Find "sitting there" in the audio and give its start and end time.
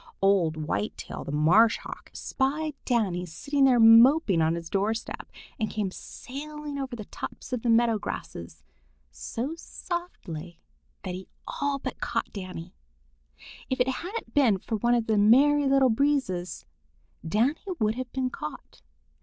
3.23-3.79